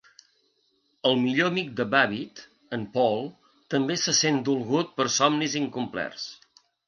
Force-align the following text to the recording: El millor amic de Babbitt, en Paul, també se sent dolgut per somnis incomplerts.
El 1.09 1.17
millor 1.25 1.49
amic 1.49 1.67
de 1.79 1.85
Babbitt, 1.91 2.41
en 2.79 2.87
Paul, 2.97 3.29
també 3.75 3.99
se 4.07 4.15
sent 4.23 4.41
dolgut 4.49 4.89
per 5.01 5.09
somnis 5.19 5.59
incomplerts. 5.63 6.27